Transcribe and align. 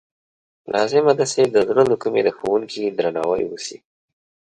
لازمه 0.73 1.13
ده 1.19 1.25
چې 1.33 1.41
د 1.53 1.55
زړه 1.67 1.83
له 1.91 1.95
کومې 2.01 2.21
د 2.23 2.29
ښوونکي 2.37 2.81
درناوی 2.97 3.43
وشي. 3.47 3.77